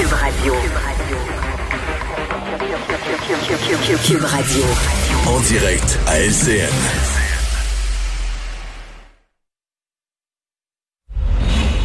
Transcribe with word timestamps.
Cube 0.00 0.12
Radio. 0.14 0.54
Cube 4.02 4.24
Radio. 4.24 4.64
En 5.26 5.40
direct 5.40 5.98
à 6.06 6.20
LCN. 6.20 6.70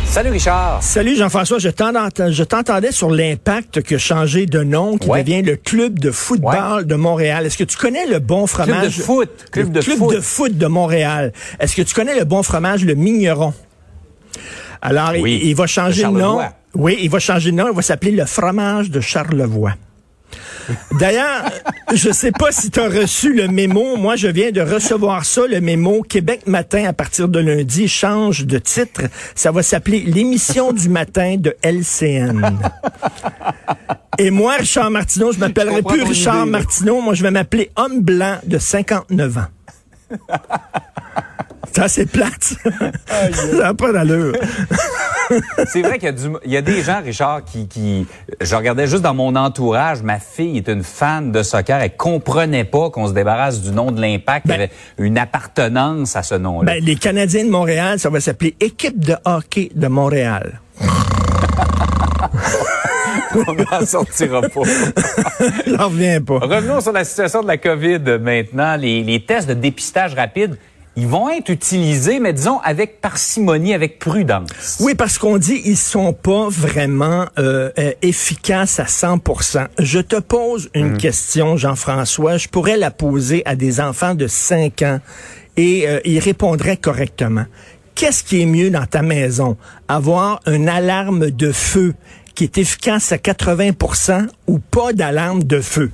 Salut 0.05 0.29
Richard. 0.29 0.81
Salut 0.81 1.17
Jean-François, 1.17 1.59
je 1.59 1.67
t'entendais 2.43 2.93
sur 2.93 3.09
l'impact 3.11 3.81
que 3.81 3.97
changé 3.97 4.45
de 4.45 4.63
nom, 4.63 4.97
qui 4.97 5.09
Ouais. 5.09 5.21
devient 5.25 5.41
le 5.41 5.57
club 5.57 5.99
de 5.99 6.11
football 6.11 6.85
de 6.85 6.95
Montréal. 6.95 7.45
Est-ce 7.45 7.57
que 7.57 7.65
tu 7.65 7.75
connais 7.75 8.05
le 8.05 8.19
bon 8.19 8.47
fromage? 8.47 8.95
de 8.97 9.03
foot. 9.03 9.29
Club 9.51 9.67
le 9.67 9.73
de 9.73 9.81
club 9.81 9.97
foot. 9.97 10.15
de 10.15 10.21
foot 10.21 10.57
de 10.57 10.67
Montréal. 10.67 11.33
Est-ce 11.59 11.75
que 11.75 11.81
tu 11.81 11.93
connais 11.93 12.17
le 12.17 12.23
bon 12.23 12.43
fromage, 12.43 12.85
le 12.85 12.95
Migneron? 12.95 13.53
Alors, 14.81 15.11
Oui, 15.19 15.39
il, 15.41 15.49
il 15.49 15.55
va 15.55 15.67
changer 15.67 16.03
de 16.03 16.09
nom. 16.09 16.41
Oui, 16.73 16.97
il 17.01 17.09
va 17.09 17.19
changer 17.19 17.51
de 17.51 17.55
nom. 17.55 17.67
Il 17.69 17.75
va 17.75 17.81
s'appeler 17.81 18.11
le 18.11 18.25
fromage 18.25 18.89
de 18.89 18.99
Charlevoix. 18.99 19.73
D'ailleurs, 20.99 21.43
je 21.93 22.11
sais 22.11 22.31
pas 22.31 22.51
si 22.51 22.71
tu 22.71 22.79
as 22.79 22.89
reçu 22.89 23.33
le 23.33 23.47
mémo. 23.47 23.97
Moi, 23.97 24.15
je 24.15 24.27
viens 24.27 24.51
de 24.51 24.61
recevoir 24.61 25.23
ça, 25.23 25.41
le 25.47 25.61
mémo. 25.61 26.01
Québec 26.01 26.41
Matin, 26.47 26.85
à 26.85 26.93
partir 26.93 27.27
de 27.29 27.39
lundi, 27.39 27.87
change 27.87 28.45
de 28.45 28.57
titre. 28.57 29.01
Ça 29.35 29.51
va 29.51 29.61
s'appeler 29.61 29.99
l'émission 29.99 30.73
du 30.73 30.89
matin 30.89 31.35
de 31.37 31.55
LCN. 31.61 32.57
Et 34.17 34.31
moi, 34.31 34.55
Richard 34.57 34.89
Martineau, 34.89 35.31
je 35.33 35.39
m'appellerai 35.39 35.83
plus 35.83 36.01
Richard 36.01 36.43
idée. 36.43 36.51
Martineau. 36.51 37.01
Moi, 37.01 37.13
je 37.13 37.21
vais 37.23 37.31
m'appeler 37.31 37.69
homme 37.75 38.01
blanc 38.01 38.37
de 38.45 38.57
59 38.57 39.37
ans. 39.37 39.45
Ça, 41.75 41.87
c'est 41.89 42.05
plate. 42.05 42.55
ça 43.33 43.57
n'a 43.57 43.73
pas 43.73 43.91
d'allure. 43.91 44.33
C'est 45.67 45.81
vrai 45.81 45.97
qu'il 45.99 46.05
y 46.05 46.09
a, 46.09 46.11
du- 46.13 46.37
il 46.45 46.51
y 46.53 46.57
a 46.57 46.61
des 46.61 46.81
gens, 46.83 47.01
Richard, 47.03 47.43
qui, 47.43 47.67
qui... 47.67 48.07
Je 48.39 48.55
regardais 48.55 48.87
juste 48.87 49.01
dans 49.01 49.13
mon 49.13 49.35
entourage, 49.35 50.01
ma 50.03 50.19
fille 50.19 50.57
est 50.57 50.69
une 50.69 50.83
fan 50.83 51.31
de 51.33 51.43
soccer. 51.43 51.81
Elle 51.81 51.97
comprenait 51.97 52.63
pas 52.63 52.89
qu'on 52.91 53.07
se 53.07 53.13
débarrasse 53.13 53.61
du 53.61 53.71
nom 53.71 53.91
de 53.91 53.99
l'impact. 53.99 54.45
Il 54.45 54.49
y 54.49 54.51
Ben- 54.57 54.61
avait 54.61 54.71
une 54.99 55.17
appartenance 55.17 56.15
à 56.15 56.23
ce 56.23 56.35
nom-là. 56.35 56.73
Ben, 56.75 56.83
les 56.83 56.95
Canadiens 56.95 57.43
de 57.43 57.49
Montréal, 57.49 57.99
ça 57.99 58.09
va 58.09 58.19
s'appeler 58.21 58.55
Équipe 58.61 59.03
de 59.03 59.15
hockey 59.25 59.69
de 59.75 59.87
Montréal. 59.87 60.61
on 63.35 63.53
n'en 63.53 63.85
sortira 63.85 64.41
pas. 64.41 64.61
J'en 65.67 65.87
reviens 65.89 66.21
pas. 66.21 66.39
Revenons 66.39 66.79
sur 66.81 66.91
la 66.93 67.03
situation 67.03 67.41
de 67.41 67.47
la 67.47 67.57
COVID 67.57 68.19
maintenant. 68.21 68.75
Les, 68.77 69.03
les 69.03 69.19
tests 69.25 69.47
de 69.49 69.53
dépistage 69.53 70.13
rapide, 70.13 70.57
ils 70.97 71.07
vont 71.07 71.29
être 71.29 71.49
utilisés, 71.49 72.19
mais 72.19 72.31
disons 72.33 72.59
avec 72.63 73.01
parcimonie, 73.01 73.73
avec 73.73 73.99
prudence. 73.99 74.77
Oui, 74.79 74.95
parce 74.95 75.17
qu'on 75.17 75.37
dit 75.37 75.61
ils 75.65 75.77
sont 75.77 76.13
pas 76.13 76.47
vraiment 76.49 77.25
euh, 77.37 77.69
euh, 77.77 77.91
efficaces 78.01 78.79
à 78.79 78.85
100%. 78.85 79.67
Je 79.79 79.99
te 79.99 80.15
pose 80.19 80.69
une 80.73 80.97
question, 80.97 81.57
Jean-François. 81.57 82.37
Je 82.37 82.47
pourrais 82.47 82.77
la 82.77 82.91
poser 82.91 83.41
à 83.45 83.55
des 83.55 83.81
enfants 83.81 84.15
de 84.15 84.27
5 84.27 84.81
ans 84.83 84.99
et 85.57 85.87
euh, 85.87 85.99
ils 86.05 86.19
répondraient 86.19 86.77
correctement. 86.77 87.45
Qu'est-ce 87.93 88.23
qui 88.23 88.41
est 88.41 88.45
mieux 88.45 88.69
dans 88.69 88.85
ta 88.85 89.01
maison? 89.01 89.57
Avoir 89.87 90.41
une 90.47 90.67
alarme 90.67 91.31
de 91.31 91.51
feu 91.51 91.93
qui 92.35 92.43
est 92.43 92.57
efficace 92.57 93.11
à 93.13 93.17
80% 93.17 94.27
ou 94.47 94.59
pas 94.59 94.91
d'alarme 94.93 95.43
de 95.43 95.61
feu? 95.61 95.91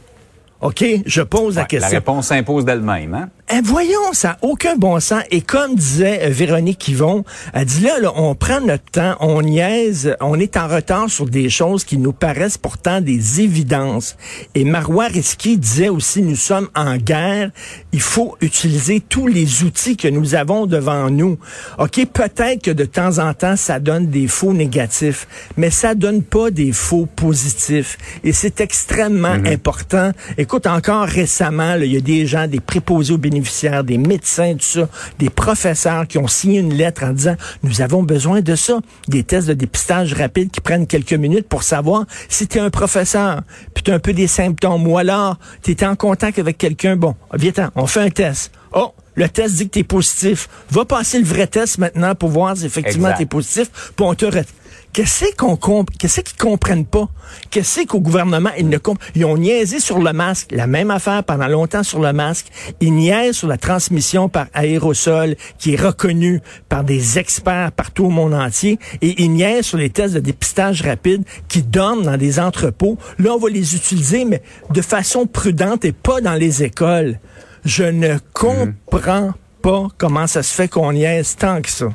OK? 0.61 0.83
Je 1.05 1.21
pose 1.21 1.55
la 1.55 1.61
Ouais, 1.61 1.67
la 1.71 1.79
question. 1.79 1.89
réponse 1.97 2.27
s'impose 2.27 2.65
d'elle-même. 2.65 3.13
Hein? 3.13 3.29
Eh, 3.53 3.59
voyons, 3.61 4.13
ça 4.13 4.29
n'a 4.29 4.37
aucun 4.43 4.77
bon 4.77 4.97
sens. 5.01 5.23
Et 5.29 5.41
comme 5.41 5.75
disait 5.75 6.21
euh, 6.23 6.29
Véronique 6.29 6.87
Yvon, 6.87 7.25
elle 7.53 7.65
dit 7.65 7.81
là, 7.81 7.99
là, 7.99 8.13
on 8.15 8.33
prend 8.33 8.61
notre 8.61 8.85
temps, 8.85 9.17
on 9.19 9.41
niaise, 9.41 10.15
on 10.21 10.39
est 10.39 10.55
en 10.55 10.69
retard 10.69 11.09
sur 11.09 11.25
des 11.25 11.49
choses 11.49 11.83
qui 11.83 11.97
nous 11.97 12.13
paraissent 12.13 12.57
pourtant 12.57 13.01
des 13.01 13.41
évidences. 13.41 14.15
Et 14.55 14.63
Marois 14.63 15.07
Risky 15.07 15.57
disait 15.57 15.89
aussi, 15.89 16.21
nous 16.21 16.37
sommes 16.37 16.69
en 16.75 16.95
guerre, 16.95 17.51
il 17.91 17.99
faut 17.99 18.37
utiliser 18.39 19.01
tous 19.01 19.27
les 19.27 19.63
outils 19.63 19.97
que 19.97 20.07
nous 20.07 20.33
avons 20.33 20.65
devant 20.65 21.09
nous. 21.09 21.37
OK, 21.77 22.05
peut-être 22.05 22.63
que 22.63 22.71
de 22.71 22.85
temps 22.85 23.17
en 23.17 23.33
temps, 23.33 23.57
ça 23.57 23.81
donne 23.81 24.07
des 24.07 24.27
faux 24.27 24.53
négatifs, 24.53 25.27
mais 25.57 25.71
ça 25.71 25.93
donne 25.93 26.23
pas 26.23 26.51
des 26.51 26.71
faux 26.71 27.05
positifs. 27.17 27.97
Et 28.23 28.31
c'est 28.31 28.61
extrêmement 28.61 29.37
important. 29.45 30.13
Écoute, 30.37 30.67
encore 30.67 31.05
récemment, 31.05 31.75
il 31.75 31.91
y 31.91 31.97
a 31.97 32.01
des 32.01 32.25
gens, 32.25 32.47
des 32.47 32.61
préposés 32.61 33.13
aux 33.13 33.17
bénéficiaires, 33.17 33.40
des 33.83 33.97
médecins, 33.97 34.53
tout 34.53 34.59
ça, 34.61 34.89
des 35.19 35.29
professeurs 35.29 36.07
qui 36.07 36.17
ont 36.17 36.27
signé 36.27 36.59
une 36.59 36.73
lettre 36.73 37.03
en 37.03 37.11
disant, 37.11 37.35
nous 37.63 37.81
avons 37.81 38.03
besoin 38.03 38.41
de 38.41 38.55
ça. 38.55 38.79
Des 39.07 39.23
tests 39.23 39.47
de 39.47 39.53
dépistage 39.53 40.13
rapide 40.13 40.51
qui 40.51 40.61
prennent 40.61 40.87
quelques 40.87 41.13
minutes 41.13 41.47
pour 41.47 41.63
savoir 41.63 42.05
si 42.29 42.47
tu 42.47 42.57
es 42.57 42.61
un 42.61 42.69
professeur, 42.69 43.41
puis 43.73 43.83
tu 43.83 43.91
as 43.91 43.95
un 43.95 43.99
peu 43.99 44.13
des 44.13 44.27
symptômes, 44.27 44.87
ou 44.87 44.97
alors 44.97 45.37
tu 45.63 45.71
es 45.71 45.85
en 45.85 45.95
contact 45.95 46.39
avec 46.39 46.57
quelqu'un, 46.57 46.95
bon, 46.95 47.15
viens 47.33 47.51
on 47.75 47.87
fait 47.87 48.01
un 48.01 48.09
test. 48.09 48.51
Oh, 48.73 48.93
le 49.15 49.27
test 49.27 49.55
dit 49.55 49.67
que 49.67 49.73
tu 49.73 49.79
es 49.79 49.83
positif. 49.83 50.47
Va 50.69 50.85
passer 50.85 51.19
le 51.19 51.25
vrai 51.25 51.47
test 51.47 51.77
maintenant 51.77 52.15
pour 52.15 52.29
voir 52.29 52.55
si 52.55 52.65
effectivement 52.65 53.11
tu 53.15 53.23
es 53.23 53.25
positif, 53.25 53.69
puis 53.95 54.05
on 54.05 54.15
te 54.15 54.25
Qu'est-ce 54.93 55.33
qu'on 55.37 55.55
comp 55.55 55.89
qu'est-ce 55.97 56.19
qu'ils 56.19 56.37
comprennent 56.37 56.85
pas? 56.85 57.07
Qu'est-ce 57.49 57.85
qu'au 57.85 58.01
gouvernement, 58.01 58.49
ils 58.57 58.67
ne 58.67 58.77
comp 58.77 58.99
Ils 59.15 59.23
ont 59.23 59.37
niaisé 59.37 59.79
sur 59.79 59.99
le 59.99 60.11
masque, 60.11 60.49
la 60.51 60.67
même 60.67 60.91
affaire 60.91 61.23
pendant 61.23 61.47
longtemps 61.47 61.83
sur 61.83 62.01
le 62.01 62.11
masque. 62.11 62.47
Ils 62.81 62.93
niaisent 62.93 63.37
sur 63.37 63.47
la 63.47 63.57
transmission 63.57 64.27
par 64.27 64.47
aérosol, 64.53 65.35
qui 65.57 65.73
est 65.73 65.81
reconnue 65.81 66.41
par 66.67 66.83
des 66.83 67.19
experts 67.19 67.71
partout 67.71 68.05
au 68.05 68.09
monde 68.09 68.33
entier. 68.33 68.79
Et 69.01 69.23
ils 69.23 69.31
niaisent 69.31 69.65
sur 69.65 69.77
les 69.77 69.89
tests 69.89 70.13
de 70.13 70.19
dépistage 70.19 70.81
rapide 70.81 71.23
qui 71.47 71.61
dorment 71.61 72.03
dans 72.03 72.17
des 72.17 72.39
entrepôts. 72.39 72.97
Là, 73.17 73.33
on 73.33 73.39
va 73.39 73.49
les 73.49 73.75
utiliser, 73.75 74.25
mais 74.25 74.41
de 74.71 74.81
façon 74.81 75.25
prudente 75.25 75.85
et 75.85 75.93
pas 75.93 76.19
dans 76.19 76.35
les 76.35 76.63
écoles. 76.63 77.17
Je 77.63 77.83
ne 77.83 78.17
comprends 78.33 79.33
pas 79.61 79.87
comment 79.97 80.27
ça 80.27 80.43
se 80.43 80.53
fait 80.53 80.67
qu'on 80.67 80.91
niaise 80.91 81.37
tant 81.37 81.61
que 81.61 81.69
ça. 81.69 81.87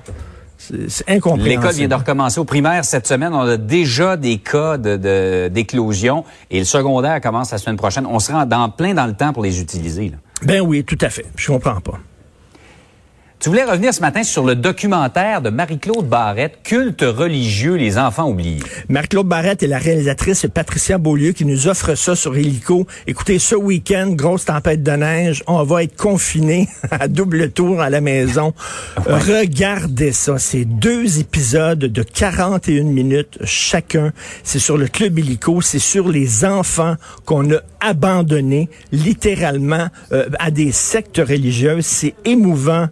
C'est 0.59 1.09
incompréhensible. 1.09 1.49
L'école 1.63 1.75
vient 1.75 1.89
de 1.89 1.95
recommencer 1.95 2.41
au 2.41 2.45
primaire 2.45 2.85
cette 2.85 3.07
semaine. 3.07 3.33
On 3.35 3.41
a 3.41 3.57
déjà 3.57 4.17
des 4.17 4.39
cas 4.39 4.79
de- 4.79 4.97
de- 4.97 5.49
d'éclosion 5.49 6.25
et 6.51 6.59
le 6.59 6.65
secondaire 6.65 7.21
commence 7.21 7.53
la 7.53 7.59
semaine 7.59 7.77
prochaine. 7.77 8.07
On 8.07 8.19
sera 8.19 8.47
dans, 8.47 8.69
plein 8.71 8.95
dans 8.95 9.07
le 9.07 9.13
temps 9.15 9.33
pour 9.33 9.43
les 9.43 9.61
utiliser. 9.61 10.09
là. 10.11 10.17
Ben 10.43 10.61
oui, 10.61 10.85
tout 10.85 10.99
à 11.01 11.09
fait. 11.11 11.27
Je 11.37 11.49
comprends 11.53 11.81
pas. 11.81 11.99
Tu 13.47 13.51
voulais 13.51 13.63
revenir 13.63 13.95
ce 13.95 14.01
matin 14.01 14.25
sur 14.25 14.45
le 14.45 14.57
documentaire 14.57 15.41
de 15.41 15.51
Marie-Claude 15.51 16.09
Barrette, 16.09 16.59
Culte 16.65 17.03
religieux, 17.03 17.77
les 17.77 17.97
enfants 17.97 18.29
oubliés. 18.29 18.59
Marc-Claude 18.89 19.29
Barrette 19.29 19.63
et 19.63 19.69
la 19.69 19.79
réalisatrice 19.79 20.49
Patricia 20.53 20.99
Beaulieu 20.99 21.31
qui 21.31 21.45
nous 21.45 21.69
offre 21.69 21.95
ça 21.95 22.17
sur 22.17 22.37
Hélico. 22.37 22.89
Écoutez, 23.07 23.39
ce 23.39 23.55
week-end, 23.55 24.09
grosse 24.11 24.47
tempête 24.47 24.83
de 24.83 24.91
neige, 24.91 25.45
on 25.47 25.63
va 25.63 25.85
être 25.85 25.95
confinés 25.95 26.69
à 26.91 27.07
double 27.07 27.53
tour 27.53 27.81
à 27.81 27.89
la 27.89 28.01
maison. 28.01 28.53
Regardez 28.97 30.11
ça. 30.11 30.39
C'est 30.39 30.65
deux 30.65 31.21
épisodes 31.21 31.79
de 31.79 32.03
41 32.03 32.83
minutes 32.83 33.39
chacun. 33.45 34.13
C'est 34.43 34.59
sur 34.59 34.77
le 34.77 34.89
Club 34.89 35.21
Hélico. 35.21 35.61
C'est 35.61 35.79
sur 35.79 36.09
les 36.09 36.45
enfants 36.45 36.97
qu'on 37.25 37.49
a 37.53 37.61
abandonnés 37.79 38.69
littéralement 38.91 39.87
euh, 40.11 40.29
à 40.41 40.51
des 40.51 40.73
sectes 40.73 41.19
religieuses. 41.19 41.87
C'est 41.87 42.17
émouvant. 42.25 42.89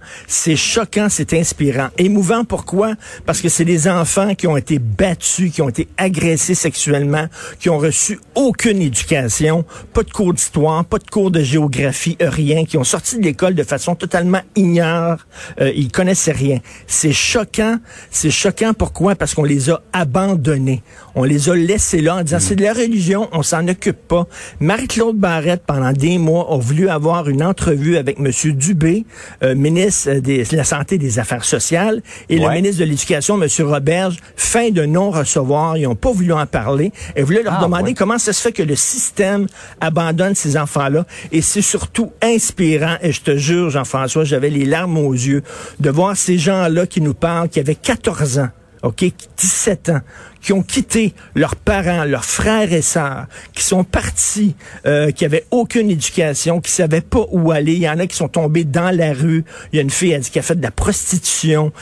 C'est 0.46 0.56
choquant, 0.56 1.06
c'est 1.08 1.32
inspirant. 1.32 1.88
Émouvant 1.96 2.44
pourquoi? 2.44 2.96
Parce 3.24 3.40
que 3.40 3.48
c'est 3.48 3.64
des 3.64 3.88
enfants 3.88 4.34
qui 4.34 4.46
ont 4.46 4.58
été 4.58 4.78
battus, 4.78 5.50
qui 5.50 5.62
ont 5.62 5.70
été 5.70 5.88
agressés 5.96 6.54
sexuellement, 6.54 7.28
qui 7.58 7.70
ont 7.70 7.78
reçu 7.78 8.20
aucune 8.34 8.82
éducation, 8.82 9.64
pas 9.94 10.02
de 10.02 10.10
cours 10.10 10.34
d'histoire, 10.34 10.84
pas 10.84 10.98
de 10.98 11.08
cours 11.08 11.30
de 11.30 11.40
géographie, 11.40 12.18
rien, 12.20 12.66
qui 12.66 12.76
ont 12.76 12.84
sorti 12.84 13.16
de 13.16 13.22
l'école 13.22 13.54
de 13.54 13.62
façon 13.62 13.94
totalement 13.94 14.42
ignare, 14.54 15.26
euh, 15.62 15.72
ils 15.74 15.90
connaissaient 15.90 16.32
rien. 16.32 16.58
C'est 16.86 17.14
choquant, 17.14 17.78
c'est 18.10 18.30
choquant 18.30 18.74
pourquoi? 18.74 19.14
Parce 19.14 19.32
qu'on 19.32 19.44
les 19.44 19.70
a 19.70 19.80
abandonnés. 19.94 20.82
On 21.14 21.24
les 21.24 21.48
a 21.48 21.54
laissés 21.54 22.02
là 22.02 22.16
en 22.16 22.22
disant 22.22 22.38
c'est 22.38 22.56
de 22.56 22.64
la 22.64 22.74
religion, 22.74 23.30
on 23.32 23.42
s'en 23.42 23.66
occupe 23.66 24.08
pas. 24.08 24.26
Marie-Claude 24.60 25.16
Barrette, 25.16 25.62
pendant 25.66 25.92
des 25.92 26.18
mois, 26.18 26.52
a 26.52 26.58
voulu 26.58 26.90
avoir 26.90 27.30
une 27.30 27.42
entrevue 27.42 27.96
avec 27.96 28.18
M. 28.18 28.30
Dubé, 28.52 29.06
euh, 29.42 29.54
ministre 29.54 30.10
euh, 30.10 30.20
des- 30.24 30.44
la 30.52 30.64
Santé 30.64 30.96
et 30.96 30.98
des 30.98 31.18
Affaires 31.20 31.44
sociales, 31.44 32.02
et 32.28 32.38
le 32.38 32.48
ministre 32.50 32.80
de 32.80 32.84
l'Éducation, 32.84 33.40
M. 33.40 33.48
Roberge, 33.60 34.16
fin 34.36 34.70
de 34.70 34.84
non-recevoir. 34.84 35.76
Ils 35.76 35.84
n'ont 35.84 35.94
pas 35.94 36.10
voulu 36.10 36.32
en 36.32 36.46
parler. 36.46 36.90
Et 37.14 37.22
voulaient 37.22 37.42
leur 37.44 37.58
Ah, 37.58 37.62
demander 37.62 37.90
ouais. 37.90 37.94
comment 37.94 38.18
ça 38.18 38.32
se 38.32 38.40
fait 38.42 38.52
que 38.52 38.62
le 38.62 38.74
système 38.74 39.46
abandonne 39.80 40.34
ces 40.34 40.56
enfants-là. 40.56 41.06
Et 41.30 41.42
c'est 41.42 41.62
surtout 41.62 42.10
inspirant, 42.22 42.96
et 43.02 43.12
je 43.12 43.20
te 43.20 43.36
jure, 43.36 43.70
Jean-François, 43.70 44.24
j'avais 44.24 44.50
les 44.50 44.64
larmes 44.64 44.98
aux 44.98 45.12
yeux 45.12 45.42
de 45.78 45.90
voir 45.90 46.16
ces 46.16 46.38
gens-là 46.38 46.86
qui 46.86 47.00
nous 47.00 47.14
parlent, 47.14 47.48
qui 47.48 47.60
avaient 47.60 47.74
14 47.74 48.38
ans. 48.38 48.48
OK, 48.84 49.02
17 49.38 49.88
ans, 49.88 50.00
qui 50.42 50.52
ont 50.52 50.62
quitté 50.62 51.14
leurs 51.34 51.56
parents, 51.56 52.04
leurs 52.04 52.26
frères 52.26 52.70
et 52.70 52.82
sœurs, 52.82 53.26
qui 53.54 53.64
sont 53.64 53.82
partis, 53.82 54.54
euh, 54.84 55.10
qui 55.10 55.24
avaient 55.24 55.46
aucune 55.50 55.88
éducation, 55.88 56.60
qui 56.60 56.70
savaient 56.70 57.00
pas 57.00 57.24
où 57.30 57.50
aller. 57.50 57.72
Il 57.72 57.82
y 57.82 57.88
en 57.88 57.98
a 57.98 58.06
qui 58.06 58.14
sont 58.14 58.28
tombés 58.28 58.64
dans 58.64 58.94
la 58.94 59.14
rue. 59.14 59.44
Il 59.72 59.76
y 59.76 59.78
a 59.78 59.82
une 59.82 59.90
fille, 59.90 60.10
elle 60.10 60.22
qui 60.22 60.38
a 60.38 60.42
fait 60.42 60.54
de 60.54 60.62
la 60.62 60.70
prostitution, 60.70 61.72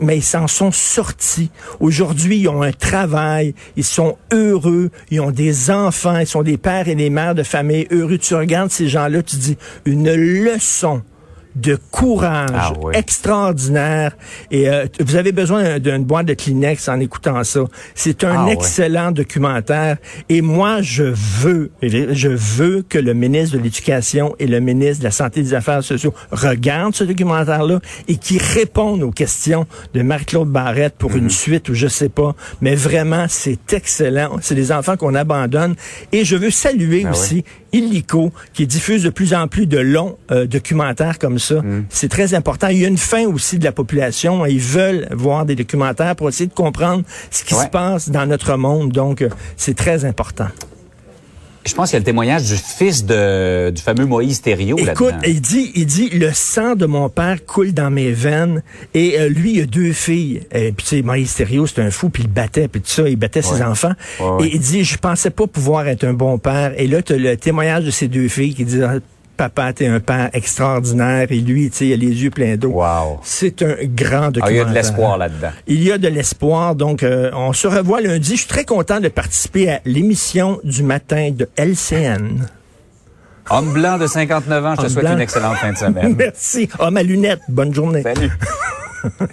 mais 0.00 0.18
ils 0.18 0.22
s'en 0.22 0.46
sont 0.48 0.70
sortis. 0.70 1.50
Aujourd'hui, 1.80 2.40
ils 2.40 2.48
ont 2.48 2.60
un 2.60 2.72
travail, 2.72 3.54
ils 3.76 3.84
sont 3.84 4.18
heureux, 4.30 4.90
ils 5.10 5.20
ont 5.20 5.30
des 5.30 5.70
enfants, 5.70 6.18
ils 6.18 6.26
sont 6.26 6.42
des 6.42 6.58
pères 6.58 6.88
et 6.88 6.94
des 6.94 7.08
mères 7.08 7.34
de 7.34 7.42
famille 7.42 7.86
heureux. 7.90 8.18
Tu 8.18 8.34
regardes 8.34 8.70
ces 8.70 8.88
gens-là, 8.88 9.22
tu 9.22 9.36
dis, 9.36 9.56
une 9.86 10.14
leçon 10.14 11.02
de 11.56 11.78
courage 11.90 12.50
ah 12.54 12.72
extraordinaire. 12.92 14.16
Et 14.50 14.68
euh, 14.68 14.86
vous 15.00 15.16
avez 15.16 15.32
besoin 15.32 15.78
d'une 15.78 16.04
boîte 16.04 16.26
de 16.26 16.34
Kleenex 16.34 16.88
en 16.88 17.00
écoutant 17.00 17.42
ça. 17.44 17.60
C'est 17.94 18.24
un 18.24 18.46
ah 18.46 18.52
excellent 18.52 19.10
documentaire. 19.10 19.96
Et 20.28 20.42
moi, 20.42 20.82
je 20.82 21.04
veux, 21.04 21.70
je 21.82 22.28
veux 22.28 22.82
que 22.88 22.98
le 22.98 23.14
ministre 23.14 23.56
de 23.56 23.62
l'Éducation 23.62 24.34
et 24.38 24.46
le 24.46 24.60
ministre 24.60 25.00
de 25.00 25.04
la 25.04 25.10
Santé 25.10 25.40
et 25.40 25.42
des 25.42 25.54
Affaires 25.54 25.82
sociales 25.82 26.12
regardent 26.30 26.94
ce 26.94 27.04
documentaire-là 27.04 27.80
et 28.08 28.16
qui 28.16 28.38
répondent 28.38 29.02
aux 29.02 29.10
questions 29.10 29.66
de 29.94 30.02
Marie-Claude 30.02 30.48
Barrette 30.48 30.94
pour 30.96 31.16
une 31.16 31.24
mhm. 31.24 31.30
suite 31.30 31.68
ou 31.68 31.74
je 31.74 31.88
sais 31.88 32.08
pas. 32.08 32.34
Mais 32.60 32.74
vraiment, 32.74 33.26
c'est 33.28 33.72
excellent. 33.72 34.38
C'est 34.40 34.54
des 34.54 34.72
enfants 34.72 34.96
qu'on 34.96 35.14
abandonne. 35.14 35.74
Et 36.12 36.24
je 36.24 36.36
veux 36.36 36.50
saluer 36.50 37.04
ah 37.06 37.10
aussi 37.10 37.44
Illico, 37.72 38.32
qui 38.52 38.66
diffuse 38.66 39.02
de 39.02 39.10
plus 39.10 39.34
en 39.34 39.48
plus 39.48 39.66
de 39.66 39.78
longs 39.78 40.16
euh, 40.30 40.46
documentaires 40.46 41.18
comme 41.18 41.38
ça. 41.38 41.56
Mm. 41.56 41.86
C'est 41.88 42.08
très 42.08 42.34
important. 42.34 42.68
Il 42.68 42.78
y 42.78 42.84
a 42.84 42.88
une 42.88 42.98
fin 42.98 43.26
aussi 43.26 43.58
de 43.58 43.64
la 43.64 43.72
population. 43.72 44.46
Ils 44.46 44.60
veulent 44.60 45.08
voir 45.12 45.46
des 45.46 45.54
documentaires 45.54 46.16
pour 46.16 46.28
essayer 46.28 46.48
de 46.48 46.54
comprendre 46.54 47.04
ce 47.30 47.44
qui 47.44 47.54
se 47.54 47.66
passe 47.66 48.10
dans 48.10 48.26
notre 48.26 48.56
monde. 48.56 48.92
Donc, 48.92 49.22
euh, 49.22 49.28
c'est 49.56 49.76
très 49.76 50.04
important. 50.04 50.48
Je 51.66 51.74
pense 51.74 51.90
qu'il 51.90 51.94
y 51.94 51.98
a 51.98 52.00
le 52.00 52.04
témoignage 52.04 52.44
du 52.44 52.56
fils 52.56 53.04
de, 53.04 53.70
du 53.70 53.82
fameux 53.82 54.06
Moïse 54.06 54.40
Thériault 54.40 54.78
Écoute, 54.78 55.14
il 55.26 55.40
dit, 55.40 55.72
il 55.74 55.86
dit, 55.86 56.08
le 56.08 56.32
sang 56.32 56.74
de 56.74 56.86
mon 56.86 57.08
père 57.10 57.44
coule 57.44 57.72
dans 57.72 57.90
mes 57.90 58.12
veines. 58.12 58.62
Et 58.94 59.18
euh, 59.18 59.28
lui, 59.28 59.54
il 59.54 59.62
a 59.62 59.66
deux 59.66 59.92
filles. 59.92 60.40
Et 60.52 60.72
puis 60.72 60.86
tu 60.86 60.96
sais, 60.96 61.02
Moïse 61.02 61.34
Thériault, 61.34 61.66
c'est 61.66 61.82
un 61.82 61.90
fou, 61.90 62.08
puis 62.08 62.22
il 62.22 62.30
battait, 62.30 62.68
puis 62.68 62.80
tout 62.80 62.88
ça, 62.88 63.08
il 63.08 63.16
battait 63.16 63.42
ses 63.42 63.62
enfants. 63.62 63.92
et 64.40 64.54
il 64.54 64.60
dit, 64.60 64.84
je 64.84 64.96
pensais 64.96 65.30
pas 65.30 65.46
pouvoir 65.46 65.86
être 65.86 66.04
un 66.04 66.14
bon 66.14 66.38
père. 66.38 66.72
Et 66.78 66.86
là, 66.86 67.02
tu 67.02 67.12
as 67.12 67.16
le 67.16 67.36
témoignage 67.36 67.84
de 67.84 67.90
ses 67.90 68.08
deux 68.08 68.28
filles 68.28 68.54
qui 68.54 68.64
disent, 68.64 68.88
papa, 69.48 69.72
t'es 69.72 69.86
un 69.86 70.00
père 70.00 70.28
extraordinaire. 70.34 71.28
Et 71.30 71.40
lui, 71.40 71.70
tu 71.70 71.76
sais, 71.78 71.86
il 71.86 71.92
a 71.94 71.96
les 71.96 72.22
yeux 72.24 72.30
pleins 72.30 72.56
d'eau. 72.56 72.72
Wow. 72.72 73.20
C'est 73.22 73.62
un 73.62 73.76
grand 73.84 74.30
documentaire. 74.30 74.44
Ah, 74.44 74.50
il 74.50 74.56
y 74.56 74.60
a 74.60 74.64
de 74.66 74.74
l'espoir 74.74 75.16
là-dedans. 75.16 75.50
Il 75.66 75.82
y 75.82 75.92
a 75.92 75.96
de 75.96 76.08
l'espoir. 76.08 76.74
Donc, 76.74 77.02
euh, 77.02 77.30
on 77.32 77.54
se 77.54 77.66
revoit 77.66 78.02
lundi. 78.02 78.32
Je 78.32 78.40
suis 78.40 78.48
très 78.48 78.66
content 78.66 79.00
de 79.00 79.08
participer 79.08 79.70
à 79.70 79.80
l'émission 79.86 80.60
du 80.62 80.82
matin 80.82 81.30
de 81.30 81.48
LCN. 81.56 82.46
Homme 83.48 83.72
blanc 83.72 83.96
de 83.96 84.06
59 84.06 84.66
ans, 84.66 84.74
je 84.76 84.82
te 84.82 84.88
souhaite 84.88 85.06
une 85.06 85.20
excellente 85.20 85.56
fin 85.56 85.72
de 85.72 85.78
semaine. 85.78 86.14
Merci. 86.18 86.68
Homme 86.78 86.98
à 86.98 87.02
lunettes, 87.02 87.40
bonne 87.48 87.74
journée. 87.74 88.02
Salut. 88.02 88.30